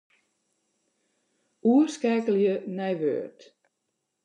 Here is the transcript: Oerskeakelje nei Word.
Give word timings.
Oerskeakelje 1.69 2.53
nei 2.75 2.93
Word. 3.01 3.37